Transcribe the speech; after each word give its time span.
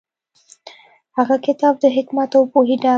هغه 1.17 1.35
کتاب 1.45 1.73
د 1.83 1.85
حکمت 1.95 2.29
او 2.37 2.43
پوهې 2.53 2.75
ډک 2.83 2.87
و. 2.87 2.89